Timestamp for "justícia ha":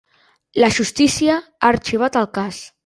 0.77-1.71